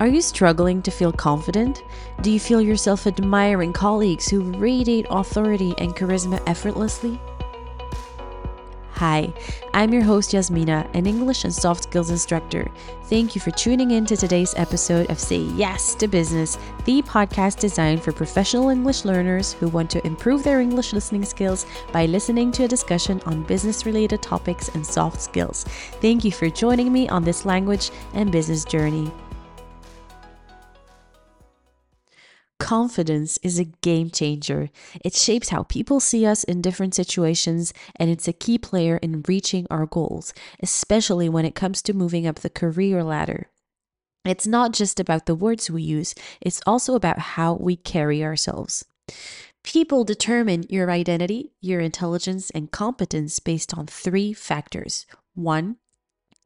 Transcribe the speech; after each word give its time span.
Are 0.00 0.08
you 0.08 0.22
struggling 0.22 0.82
to 0.82 0.90
feel 0.90 1.12
confident? 1.12 1.84
Do 2.20 2.32
you 2.32 2.40
feel 2.40 2.60
yourself 2.60 3.06
admiring 3.06 3.72
colleagues 3.72 4.28
who 4.28 4.40
radiate 4.40 5.06
authority 5.08 5.72
and 5.78 5.94
charisma 5.94 6.42
effortlessly? 6.48 7.20
Hi, 8.94 9.32
I'm 9.72 9.92
your 9.92 10.02
host 10.02 10.32
Yasmina, 10.32 10.88
an 10.94 11.06
English 11.06 11.44
and 11.44 11.54
soft 11.54 11.84
skills 11.84 12.10
instructor. 12.10 12.68
Thank 13.04 13.36
you 13.36 13.40
for 13.40 13.52
tuning 13.52 13.92
in 13.92 14.04
to 14.06 14.16
today's 14.16 14.52
episode 14.56 15.08
of 15.10 15.20
Say 15.20 15.38
YAS 15.38 15.94
to 15.96 16.08
Business, 16.08 16.58
the 16.86 17.00
podcast 17.02 17.60
designed 17.60 18.02
for 18.02 18.10
professional 18.10 18.70
English 18.70 19.04
learners 19.04 19.52
who 19.52 19.68
want 19.68 19.90
to 19.90 20.04
improve 20.04 20.42
their 20.42 20.60
English 20.60 20.92
listening 20.92 21.24
skills 21.24 21.66
by 21.92 22.06
listening 22.06 22.50
to 22.52 22.64
a 22.64 22.68
discussion 22.68 23.20
on 23.26 23.44
business 23.44 23.86
related 23.86 24.22
topics 24.22 24.70
and 24.70 24.84
soft 24.84 25.22
skills. 25.22 25.64
Thank 26.00 26.24
you 26.24 26.32
for 26.32 26.50
joining 26.50 26.92
me 26.92 27.08
on 27.08 27.22
this 27.22 27.44
language 27.44 27.92
and 28.12 28.32
business 28.32 28.64
journey. 28.64 29.12
Confidence 32.64 33.38
is 33.42 33.58
a 33.58 33.66
game 33.82 34.08
changer. 34.08 34.70
It 35.04 35.14
shapes 35.14 35.50
how 35.50 35.64
people 35.64 36.00
see 36.00 36.24
us 36.24 36.44
in 36.44 36.62
different 36.62 36.94
situations, 36.94 37.74
and 37.96 38.08
it's 38.08 38.26
a 38.26 38.32
key 38.32 38.56
player 38.56 38.96
in 38.96 39.22
reaching 39.28 39.66
our 39.68 39.84
goals, 39.84 40.32
especially 40.60 41.28
when 41.28 41.44
it 41.44 41.54
comes 41.54 41.82
to 41.82 41.92
moving 41.92 42.26
up 42.26 42.36
the 42.36 42.48
career 42.48 43.04
ladder. 43.04 43.50
It's 44.24 44.46
not 44.46 44.72
just 44.72 44.98
about 44.98 45.26
the 45.26 45.34
words 45.34 45.70
we 45.70 45.82
use, 45.82 46.14
it's 46.40 46.62
also 46.66 46.94
about 46.94 47.18
how 47.18 47.52
we 47.52 47.76
carry 47.76 48.24
ourselves. 48.24 48.86
People 49.62 50.02
determine 50.04 50.64
your 50.70 50.90
identity, 50.90 51.52
your 51.60 51.80
intelligence, 51.80 52.48
and 52.48 52.70
competence 52.70 53.40
based 53.40 53.76
on 53.76 53.86
three 53.86 54.32
factors 54.32 55.04
one, 55.34 55.76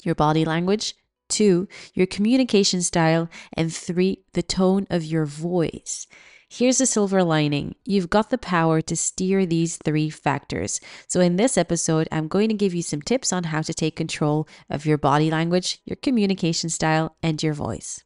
your 0.02 0.16
body 0.16 0.44
language, 0.44 0.96
two, 1.28 1.68
your 1.94 2.06
communication 2.06 2.82
style, 2.82 3.28
and 3.52 3.72
three, 3.72 4.24
the 4.32 4.42
tone 4.42 4.86
of 4.90 5.04
your 5.04 5.24
voice. 5.24 6.06
Here's 6.50 6.80
a 6.80 6.86
silver 6.86 7.22
lining 7.22 7.74
you've 7.84 8.08
got 8.08 8.30
the 8.30 8.38
power 8.38 8.80
to 8.80 8.96
steer 8.96 9.44
these 9.44 9.76
three 9.76 10.08
factors. 10.08 10.80
So, 11.06 11.20
in 11.20 11.36
this 11.36 11.58
episode, 11.58 12.08
I'm 12.10 12.26
going 12.26 12.48
to 12.48 12.54
give 12.54 12.74
you 12.74 12.82
some 12.82 13.02
tips 13.02 13.32
on 13.34 13.44
how 13.44 13.60
to 13.62 13.74
take 13.74 13.96
control 13.96 14.48
of 14.70 14.86
your 14.86 14.96
body 14.96 15.30
language, 15.30 15.80
your 15.84 15.96
communication 15.96 16.70
style, 16.70 17.16
and 17.22 17.42
your 17.42 17.52
voice. 17.52 18.02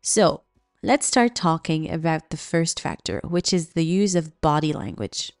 So, 0.00 0.42
let's 0.80 1.06
start 1.06 1.34
talking 1.34 1.90
about 1.90 2.30
the 2.30 2.36
first 2.36 2.78
factor, 2.78 3.20
which 3.24 3.52
is 3.52 3.70
the 3.70 3.84
use 3.84 4.14
of 4.14 4.40
body 4.40 4.72
language 4.72 5.32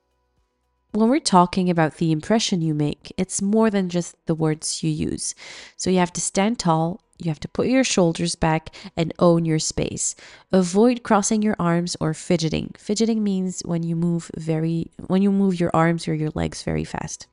when 0.92 1.08
we're 1.08 1.20
talking 1.20 1.70
about 1.70 1.96
the 1.96 2.12
impression 2.12 2.60
you 2.60 2.74
make, 2.74 3.12
it's 3.16 3.40
more 3.40 3.70
than 3.70 3.88
just 3.88 4.16
the 4.26 4.34
words 4.34 4.82
you 4.82 4.90
use. 4.90 5.34
So 5.76 5.90
you 5.90 5.98
have 5.98 6.12
to 6.14 6.20
stand 6.20 6.58
tall, 6.58 7.00
you 7.18 7.30
have 7.30 7.40
to 7.40 7.48
put 7.48 7.66
your 7.66 7.84
shoulders 7.84 8.34
back 8.34 8.74
and 8.96 9.12
own 9.18 9.44
your 9.44 9.58
space. 9.58 10.14
Avoid 10.52 11.02
crossing 11.02 11.42
your 11.42 11.56
arms 11.58 11.96
or 12.00 12.14
fidgeting. 12.14 12.74
Fidgeting 12.78 13.22
means 13.22 13.60
when 13.64 13.82
you 13.82 13.94
move 13.94 14.30
very 14.36 14.90
when 15.06 15.22
you 15.22 15.30
move 15.30 15.60
your 15.60 15.70
arms 15.74 16.08
or 16.08 16.14
your 16.14 16.30
legs 16.34 16.62
very 16.62 16.84
fast. 16.84 17.26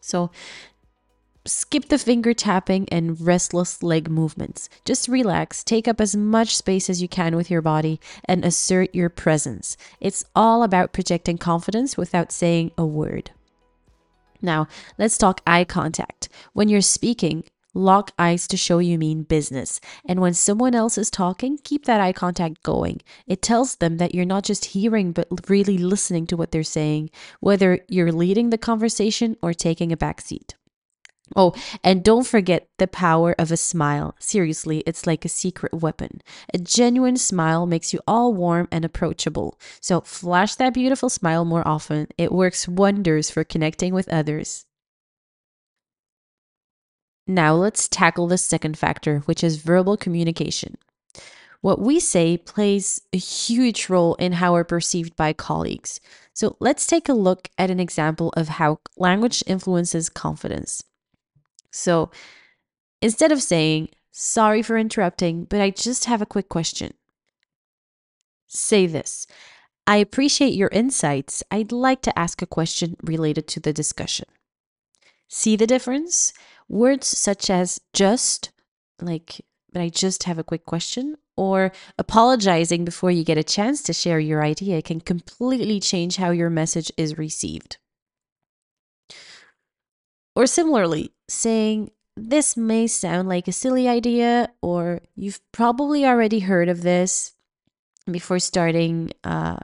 So 0.00 0.30
skip 1.46 1.88
the 1.88 1.98
finger 1.98 2.34
tapping 2.34 2.88
and 2.90 3.20
restless 3.20 3.82
leg 3.82 4.10
movements. 4.10 4.68
Just 4.84 5.08
relax, 5.08 5.64
take 5.64 5.88
up 5.88 6.00
as 6.00 6.14
much 6.14 6.56
space 6.56 6.90
as 6.90 7.00
you 7.00 7.08
can 7.08 7.36
with 7.36 7.50
your 7.50 7.62
body, 7.62 8.00
and 8.24 8.44
assert 8.44 8.94
your 8.94 9.08
presence. 9.08 9.76
It's 10.00 10.24
all 10.34 10.62
about 10.62 10.92
projecting 10.92 11.38
confidence 11.38 11.96
without 11.96 12.32
saying 12.32 12.72
a 12.76 12.84
word. 12.84 13.30
Now, 14.42 14.68
let's 14.98 15.18
talk 15.18 15.42
eye 15.46 15.64
contact. 15.64 16.28
When 16.52 16.68
you're 16.68 16.80
speaking, 16.80 17.44
lock 17.74 18.12
eyes 18.18 18.48
to 18.48 18.56
show 18.56 18.78
you 18.78 18.98
mean 18.98 19.22
business. 19.22 19.80
And 20.06 20.20
when 20.20 20.34
someone 20.34 20.74
else 20.74 20.98
is 20.98 21.10
talking, 21.10 21.58
keep 21.62 21.84
that 21.84 22.00
eye 22.00 22.12
contact 22.12 22.62
going. 22.62 23.00
It 23.26 23.42
tells 23.42 23.76
them 23.76 23.98
that 23.98 24.14
you're 24.14 24.24
not 24.24 24.44
just 24.44 24.66
hearing, 24.66 25.12
but 25.12 25.28
really 25.48 25.78
listening 25.78 26.26
to 26.28 26.36
what 26.36 26.52
they're 26.52 26.62
saying, 26.62 27.10
whether 27.40 27.80
you're 27.88 28.12
leading 28.12 28.50
the 28.50 28.58
conversation 28.58 29.36
or 29.42 29.52
taking 29.52 29.92
a 29.92 29.96
back 29.96 30.20
seat. 30.20 30.54
Oh, 31.36 31.54
and 31.84 32.02
don't 32.02 32.26
forget 32.26 32.68
the 32.78 32.88
power 32.88 33.34
of 33.38 33.52
a 33.52 33.56
smile. 33.56 34.16
Seriously, 34.18 34.82
it's 34.86 35.06
like 35.06 35.24
a 35.24 35.28
secret 35.28 35.72
weapon. 35.72 36.22
A 36.52 36.58
genuine 36.58 37.16
smile 37.16 37.66
makes 37.66 37.92
you 37.92 38.00
all 38.06 38.34
warm 38.34 38.66
and 38.72 38.84
approachable. 38.84 39.58
So 39.80 40.00
flash 40.00 40.56
that 40.56 40.74
beautiful 40.74 41.08
smile 41.08 41.44
more 41.44 41.66
often. 41.66 42.08
It 42.18 42.32
works 42.32 42.66
wonders 42.66 43.30
for 43.30 43.44
connecting 43.44 43.94
with 43.94 44.08
others. 44.08 44.66
Now 47.28 47.54
let's 47.54 47.86
tackle 47.86 48.26
the 48.26 48.38
second 48.38 48.76
factor, 48.76 49.20
which 49.20 49.44
is 49.44 49.62
verbal 49.62 49.96
communication. 49.96 50.76
What 51.60 51.78
we 51.78 52.00
say 52.00 52.38
plays 52.38 53.02
a 53.12 53.18
huge 53.18 53.88
role 53.88 54.14
in 54.14 54.32
how 54.32 54.54
we're 54.54 54.64
perceived 54.64 55.14
by 55.14 55.32
colleagues. 55.34 56.00
So 56.32 56.56
let's 56.58 56.86
take 56.86 57.08
a 57.08 57.12
look 57.12 57.48
at 57.56 57.70
an 57.70 57.78
example 57.78 58.32
of 58.36 58.48
how 58.48 58.80
language 58.96 59.44
influences 59.46 60.08
confidence. 60.08 60.82
So 61.70 62.10
instead 63.00 63.32
of 63.32 63.42
saying, 63.42 63.90
sorry 64.10 64.62
for 64.62 64.76
interrupting, 64.76 65.44
but 65.44 65.60
I 65.60 65.70
just 65.70 66.04
have 66.06 66.22
a 66.22 66.26
quick 66.26 66.48
question, 66.48 66.94
say 68.46 68.86
this 68.86 69.26
I 69.86 69.96
appreciate 69.96 70.54
your 70.54 70.68
insights. 70.68 71.42
I'd 71.50 71.72
like 71.72 72.02
to 72.02 72.18
ask 72.18 72.42
a 72.42 72.46
question 72.46 72.96
related 73.02 73.48
to 73.48 73.60
the 73.60 73.72
discussion. 73.72 74.26
See 75.28 75.56
the 75.56 75.66
difference? 75.66 76.32
Words 76.68 77.06
such 77.06 77.50
as 77.50 77.80
just, 77.92 78.52
like, 79.00 79.40
but 79.72 79.82
I 79.82 79.88
just 79.88 80.24
have 80.24 80.38
a 80.38 80.44
quick 80.44 80.64
question, 80.64 81.16
or 81.36 81.72
apologizing 81.98 82.84
before 82.84 83.10
you 83.10 83.24
get 83.24 83.38
a 83.38 83.42
chance 83.42 83.82
to 83.84 83.92
share 83.92 84.20
your 84.20 84.44
idea 84.44 84.82
can 84.82 85.00
completely 85.00 85.80
change 85.80 86.16
how 86.16 86.30
your 86.30 86.50
message 86.50 86.92
is 86.96 87.18
received. 87.18 87.78
Or 90.34 90.46
similarly, 90.46 91.12
saying, 91.28 91.90
This 92.16 92.56
may 92.56 92.86
sound 92.86 93.28
like 93.28 93.48
a 93.48 93.52
silly 93.52 93.88
idea, 93.88 94.50
or 94.62 95.00
you've 95.14 95.40
probably 95.52 96.04
already 96.06 96.40
heard 96.40 96.68
of 96.68 96.82
this 96.82 97.34
before 98.10 98.38
starting 98.38 99.12
uh, 99.24 99.56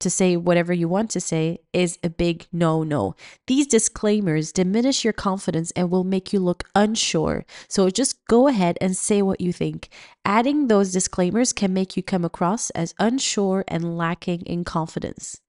to 0.00 0.10
say 0.10 0.36
whatever 0.36 0.72
you 0.72 0.88
want 0.88 1.10
to 1.10 1.20
say 1.20 1.60
is 1.72 1.98
a 2.02 2.10
big 2.10 2.46
no 2.52 2.82
no. 2.82 3.14
These 3.46 3.66
disclaimers 3.66 4.52
diminish 4.52 5.04
your 5.04 5.12
confidence 5.12 5.70
and 5.72 5.90
will 5.90 6.04
make 6.04 6.32
you 6.32 6.40
look 6.40 6.64
unsure. 6.74 7.44
So 7.68 7.88
just 7.90 8.26
go 8.26 8.48
ahead 8.48 8.76
and 8.80 8.96
say 8.96 9.22
what 9.22 9.40
you 9.40 9.52
think. 9.52 9.88
Adding 10.24 10.68
those 10.68 10.92
disclaimers 10.92 11.52
can 11.52 11.72
make 11.72 11.96
you 11.96 12.02
come 12.02 12.24
across 12.24 12.70
as 12.70 12.94
unsure 12.98 13.64
and 13.68 13.96
lacking 13.96 14.42
in 14.42 14.64
confidence. 14.64 15.40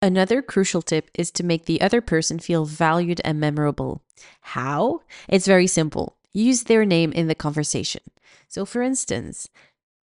Another 0.00 0.42
crucial 0.42 0.80
tip 0.80 1.10
is 1.14 1.30
to 1.32 1.42
make 1.42 1.64
the 1.64 1.80
other 1.80 2.00
person 2.00 2.38
feel 2.38 2.64
valued 2.64 3.20
and 3.24 3.40
memorable. 3.40 4.02
How? 4.40 5.02
It's 5.28 5.46
very 5.46 5.66
simple. 5.66 6.16
Use 6.32 6.64
their 6.64 6.84
name 6.84 7.10
in 7.12 7.26
the 7.26 7.34
conversation. 7.34 8.02
So, 8.46 8.64
for 8.64 8.80
instance, 8.80 9.48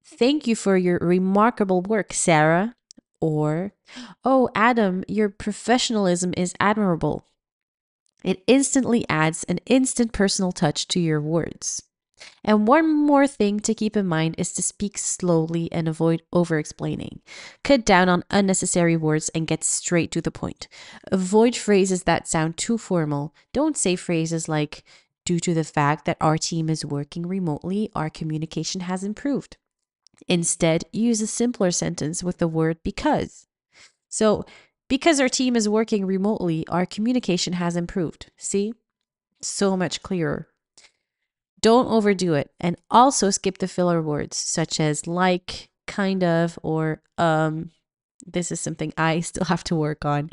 thank 0.03 0.47
you 0.47 0.55
for 0.55 0.75
your 0.75 0.99
remarkable 0.99 1.81
work, 1.81 2.11
Sarah. 2.11 2.75
Or, 3.21 3.71
oh, 4.25 4.49
Adam, 4.53 5.05
your 5.07 5.29
professionalism 5.29 6.33
is 6.35 6.53
admirable. 6.59 7.25
It 8.23 8.43
instantly 8.47 9.05
adds 9.07 9.45
an 9.45 9.59
instant 9.65 10.11
personal 10.11 10.51
touch 10.51 10.87
to 10.89 10.99
your 10.99 11.21
words. 11.21 11.81
And 12.43 12.67
one 12.67 12.87
more 12.87 13.27
thing 13.27 13.59
to 13.61 13.73
keep 13.73 13.97
in 13.97 14.05
mind 14.07 14.35
is 14.37 14.53
to 14.53 14.61
speak 14.61 14.97
slowly 14.97 15.71
and 15.71 15.87
avoid 15.87 16.21
over 16.31 16.59
explaining. 16.59 17.21
Cut 17.63 17.85
down 17.85 18.07
on 18.07 18.23
unnecessary 18.29 18.95
words 18.95 19.29
and 19.29 19.47
get 19.47 19.63
straight 19.63 20.11
to 20.11 20.21
the 20.21 20.31
point. 20.31 20.67
Avoid 21.11 21.55
phrases 21.55 22.03
that 22.03 22.27
sound 22.27 22.57
too 22.57 22.77
formal. 22.77 23.33
Don't 23.53 23.77
say 23.77 23.95
phrases 23.95 24.47
like, 24.47 24.83
due 25.25 25.39
to 25.39 25.53
the 25.53 25.63
fact 25.63 26.05
that 26.05 26.17
our 26.21 26.37
team 26.37 26.69
is 26.69 26.85
working 26.85 27.25
remotely, 27.25 27.89
our 27.95 28.09
communication 28.09 28.81
has 28.81 29.03
improved. 29.03 29.57
Instead, 30.27 30.85
use 30.93 31.21
a 31.21 31.27
simpler 31.27 31.71
sentence 31.71 32.23
with 32.23 32.37
the 32.37 32.47
word 32.47 32.77
because. 32.83 33.47
So, 34.07 34.45
because 34.87 35.19
our 35.19 35.29
team 35.29 35.55
is 35.55 35.67
working 35.67 36.05
remotely, 36.05 36.65
our 36.67 36.85
communication 36.85 37.53
has 37.53 37.75
improved. 37.75 38.31
See? 38.37 38.73
So 39.41 39.75
much 39.75 40.01
clearer. 40.03 40.47
Don't 41.65 41.87
overdo 41.87 42.35
it. 42.35 42.51
And 42.59 42.77
also 42.91 43.31
skip 43.31 43.57
the 43.57 43.67
filler 43.67 43.99
words 43.99 44.37
such 44.37 44.79
as 44.79 45.07
like, 45.07 45.71
kind 45.87 46.23
of, 46.23 46.59
or 46.61 47.01
um. 47.17 47.71
This 48.23 48.51
is 48.51 48.59
something 48.59 48.93
I 48.97 49.19
still 49.29 49.45
have 49.45 49.63
to 49.65 49.75
work 49.75 50.05
on. 50.05 50.29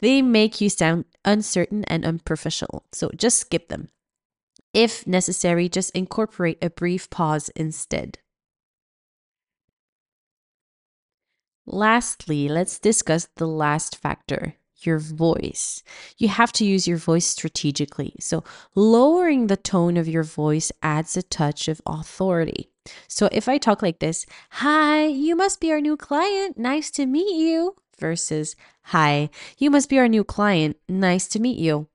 They 0.00 0.22
make 0.22 0.58
you 0.62 0.70
sound 0.70 1.04
uncertain 1.22 1.84
and 1.84 2.06
unprofessional. 2.06 2.86
So 2.92 3.10
just 3.14 3.40
skip 3.40 3.68
them. 3.68 3.90
If 4.72 5.06
necessary, 5.06 5.68
just 5.68 5.90
incorporate 5.90 6.64
a 6.64 6.70
brief 6.70 7.10
pause 7.10 7.50
instead. 7.50 8.16
Lastly, 11.66 12.48
let's 12.48 12.78
discuss 12.78 13.28
the 13.36 13.46
last 13.46 13.96
factor 13.96 14.54
your 14.86 14.98
voice. 14.98 15.82
You 16.18 16.28
have 16.28 16.52
to 16.52 16.64
use 16.64 16.86
your 16.88 16.96
voice 16.96 17.26
strategically. 17.26 18.14
So, 18.20 18.44
lowering 18.74 19.46
the 19.46 19.56
tone 19.56 19.96
of 19.96 20.08
your 20.08 20.22
voice 20.22 20.72
adds 20.82 21.16
a 21.16 21.22
touch 21.22 21.68
of 21.68 21.80
authority. 21.86 22.68
So, 23.08 23.28
if 23.32 23.48
I 23.48 23.58
talk 23.58 23.82
like 23.82 23.98
this, 23.98 24.26
Hi, 24.50 25.06
you 25.06 25.36
must 25.36 25.60
be 25.60 25.72
our 25.72 25.80
new 25.80 25.96
client. 25.96 26.58
Nice 26.58 26.90
to 26.92 27.06
meet 27.06 27.36
you, 27.36 27.76
versus 27.98 28.56
Hi, 28.84 29.30
you 29.58 29.70
must 29.70 29.88
be 29.88 29.98
our 29.98 30.08
new 30.08 30.24
client. 30.24 30.76
Nice 30.88 31.28
to 31.28 31.40
meet 31.40 31.58
you. 31.58 31.88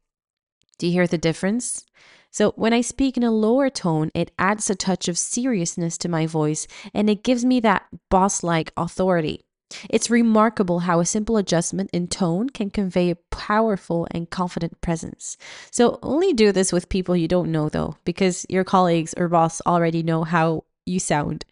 Do 0.77 0.87
you 0.87 0.93
hear 0.93 1.07
the 1.07 1.17
difference? 1.17 1.85
So, 2.31 2.51
when 2.57 2.73
I 2.73 2.81
speak 2.81 3.15
in 3.15 3.23
a 3.23 3.31
lower 3.31 3.69
tone, 3.69 4.11
it 4.13 4.31
adds 4.37 4.69
a 4.69 4.75
touch 4.75 5.07
of 5.07 5.17
seriousness 5.17 5.97
to 5.99 6.09
my 6.09 6.27
voice 6.27 6.67
and 6.93 7.09
it 7.09 7.23
gives 7.23 7.45
me 7.45 7.61
that 7.61 7.87
boss 8.09 8.43
like 8.43 8.73
authority. 8.75 9.44
It's 9.89 10.09
remarkable 10.09 10.79
how 10.79 10.99
a 10.99 11.05
simple 11.05 11.37
adjustment 11.37 11.89
in 11.91 12.07
tone 12.07 12.49
can 12.49 12.69
convey 12.69 13.09
a 13.09 13.17
powerful 13.31 14.07
and 14.11 14.29
confident 14.29 14.79
presence. 14.81 15.37
So, 15.71 15.99
only 16.03 16.33
do 16.33 16.51
this 16.51 16.71
with 16.71 16.89
people 16.89 17.15
you 17.15 17.27
don't 17.27 17.51
know, 17.51 17.69
though, 17.69 17.97
because 18.05 18.45
your 18.47 18.63
colleagues 18.63 19.13
or 19.17 19.27
boss 19.27 19.61
already 19.65 20.03
know 20.03 20.23
how 20.23 20.65
you 20.85 20.99
sound. 20.99 21.45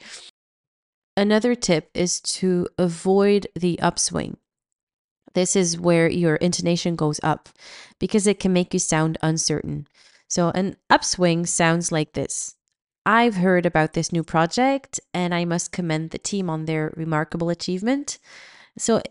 Another 1.17 1.55
tip 1.55 1.89
is 1.93 2.21
to 2.21 2.67
avoid 2.77 3.47
the 3.55 3.79
upswing. 3.79 4.37
This 5.33 5.55
is 5.55 5.79
where 5.79 6.09
your 6.09 6.35
intonation 6.35 6.95
goes 6.95 7.19
up 7.23 7.49
because 7.99 8.27
it 8.27 8.39
can 8.39 8.53
make 8.53 8.73
you 8.73 8.79
sound 8.79 9.17
uncertain. 9.21 9.87
So, 10.27 10.49
an 10.49 10.77
upswing 10.89 11.45
sounds 11.45 11.91
like 11.91 12.13
this 12.13 12.55
I've 13.05 13.35
heard 13.35 13.65
about 13.65 13.93
this 13.93 14.11
new 14.11 14.23
project 14.23 14.99
and 15.13 15.33
I 15.33 15.45
must 15.45 15.71
commend 15.71 16.11
the 16.11 16.17
team 16.17 16.49
on 16.49 16.65
their 16.65 16.93
remarkable 16.95 17.49
achievement. 17.49 18.17
So, 18.77 19.01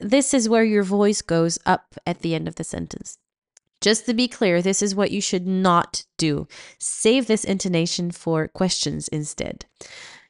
this 0.00 0.32
is 0.32 0.48
where 0.48 0.64
your 0.64 0.84
voice 0.84 1.22
goes 1.22 1.58
up 1.66 1.96
at 2.06 2.20
the 2.20 2.34
end 2.34 2.46
of 2.46 2.54
the 2.54 2.64
sentence. 2.64 3.18
Just 3.80 4.06
to 4.06 4.14
be 4.14 4.28
clear, 4.28 4.60
this 4.60 4.82
is 4.82 4.94
what 4.94 5.10
you 5.10 5.20
should 5.20 5.46
not 5.46 6.04
do. 6.16 6.46
Save 6.78 7.26
this 7.26 7.44
intonation 7.44 8.10
for 8.10 8.48
questions 8.48 9.08
instead. 9.08 9.66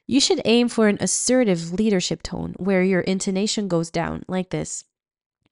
You 0.07 0.19
should 0.19 0.41
aim 0.45 0.69
for 0.69 0.87
an 0.87 0.97
assertive 0.99 1.73
leadership 1.73 2.23
tone 2.23 2.55
where 2.57 2.83
your 2.83 3.01
intonation 3.01 3.67
goes 3.67 3.91
down, 3.91 4.23
like 4.27 4.49
this. 4.49 4.85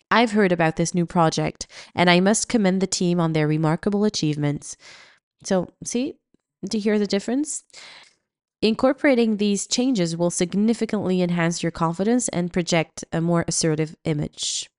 I've 0.09 0.31
heard 0.31 0.51
about 0.51 0.77
this 0.77 0.95
new 0.95 1.05
project, 1.05 1.67
and 1.93 2.09
I 2.09 2.19
must 2.19 2.49
commend 2.49 2.81
the 2.81 2.87
team 2.87 3.19
on 3.19 3.33
their 3.33 3.47
remarkable 3.47 4.03
achievements. 4.03 4.77
So, 5.43 5.69
see, 5.83 6.15
you 6.73 6.79
hear 6.79 6.99
the 6.99 7.07
difference? 7.07 7.63
Incorporating 8.61 9.37
these 9.37 9.67
changes 9.67 10.17
will 10.17 10.31
significantly 10.31 11.21
enhance 11.21 11.61
your 11.61 11.71
confidence 11.71 12.27
and 12.29 12.51
project 12.51 13.05
a 13.11 13.21
more 13.21 13.45
assertive 13.47 13.95
image. 14.03 14.69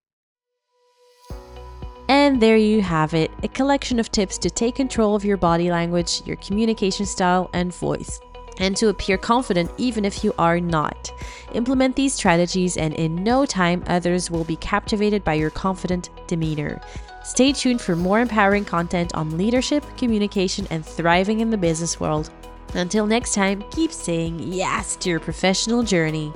And 2.08 2.40
there 2.40 2.56
you 2.56 2.80
have 2.82 3.12
it 3.14 3.30
a 3.42 3.48
collection 3.48 4.00
of 4.00 4.10
tips 4.10 4.38
to 4.38 4.50
take 4.50 4.74
control 4.74 5.14
of 5.14 5.24
your 5.24 5.36
body 5.36 5.70
language, 5.70 6.22
your 6.24 6.36
communication 6.36 7.04
style, 7.06 7.50
and 7.52 7.72
voice, 7.72 8.18
and 8.58 8.74
to 8.78 8.88
appear 8.88 9.18
confident 9.18 9.70
even 9.76 10.04
if 10.04 10.24
you 10.24 10.32
are 10.38 10.58
not. 10.58 11.12
Implement 11.52 11.94
these 11.94 12.14
strategies, 12.14 12.78
and 12.78 12.94
in 12.94 13.22
no 13.22 13.44
time, 13.44 13.84
others 13.86 14.30
will 14.30 14.44
be 14.44 14.56
captivated 14.56 15.22
by 15.22 15.34
your 15.34 15.50
confident 15.50 16.08
demeanor. 16.26 16.80
Stay 17.28 17.52
tuned 17.52 17.78
for 17.78 17.94
more 17.94 18.20
empowering 18.20 18.64
content 18.64 19.14
on 19.14 19.36
leadership, 19.36 19.84
communication, 19.98 20.66
and 20.70 20.84
thriving 20.84 21.40
in 21.40 21.50
the 21.50 21.58
business 21.58 22.00
world. 22.00 22.30
Until 22.72 23.06
next 23.06 23.34
time, 23.34 23.62
keep 23.70 23.92
saying 23.92 24.38
yes 24.38 24.96
to 24.96 25.10
your 25.10 25.20
professional 25.20 25.82
journey. 25.82 26.32